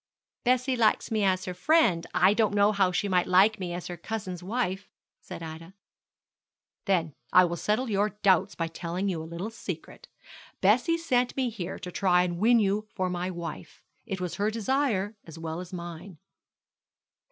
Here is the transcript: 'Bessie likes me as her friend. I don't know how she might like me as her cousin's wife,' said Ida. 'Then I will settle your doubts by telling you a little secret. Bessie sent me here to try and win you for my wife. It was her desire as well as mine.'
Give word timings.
'Bessie 0.43 0.75
likes 0.75 1.11
me 1.11 1.23
as 1.23 1.45
her 1.45 1.53
friend. 1.53 2.07
I 2.11 2.33
don't 2.33 2.55
know 2.55 2.71
how 2.71 2.91
she 2.91 3.07
might 3.07 3.27
like 3.27 3.59
me 3.59 3.71
as 3.71 3.85
her 3.85 3.97
cousin's 3.97 4.41
wife,' 4.41 4.89
said 5.19 5.43
Ida. 5.43 5.75
'Then 6.85 7.13
I 7.31 7.45
will 7.45 7.55
settle 7.55 7.87
your 7.87 8.09
doubts 8.09 8.55
by 8.55 8.65
telling 8.65 9.09
you 9.09 9.21
a 9.21 9.29
little 9.31 9.51
secret. 9.51 10.07
Bessie 10.59 10.97
sent 10.97 11.37
me 11.37 11.51
here 11.51 11.77
to 11.77 11.91
try 11.91 12.23
and 12.23 12.39
win 12.39 12.57
you 12.57 12.87
for 12.95 13.11
my 13.11 13.29
wife. 13.29 13.83
It 14.07 14.19
was 14.19 14.37
her 14.37 14.49
desire 14.49 15.15
as 15.25 15.37
well 15.37 15.59
as 15.59 15.71
mine.' 15.71 16.17